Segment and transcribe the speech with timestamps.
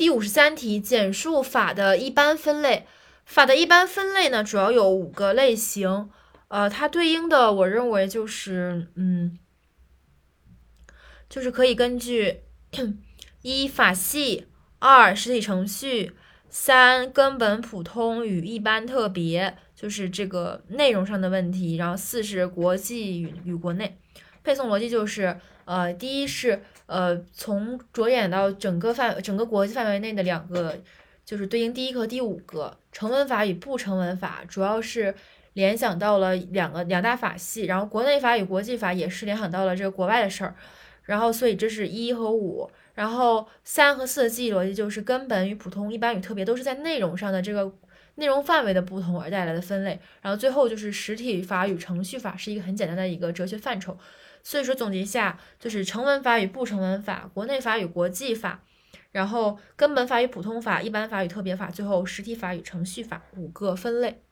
[0.00, 2.86] 第五十三题，简述法的一般分类。
[3.26, 6.08] 法的一般分类呢，主要有五个类型。
[6.48, 9.38] 呃，它对应的，我认为就是，嗯，
[11.28, 12.40] 就是可以根据
[13.42, 14.46] 一法系，
[14.78, 16.12] 二实体程序，
[16.48, 21.76] 三根本普通与一般特别，就是这个内容上的问题。
[21.76, 23.98] 然后四是国际与与国内。
[24.42, 26.60] 配送逻辑就是，呃，第一是。
[26.92, 30.76] 呃，从着眼到整个范整个国际范围内的两个，
[31.24, 35.14] 就是对应第一个和第五个成文法与不成文法，主要是
[35.52, 40.56] 联想到了两个两大法系，然后国内法与国际法也是联想到了这个国外的事儿，
[41.04, 47.72] 然后所以这是一和五，然后三和四的记忆逻辑就是根本与普通、一般与特别都是在内容上的这个
[48.16, 53.96] 内容范围的不同而带来的分类，然后最后就是实体法与程序法是一个很简单的一个哲学范畴。
[54.42, 58.62] 所以说总结一下，就是成文法与不成文法，国内法与国际法，
[59.12, 64.22] 然后根本法与普通法，一般法与特别法，最后实体法与程序法五个分类。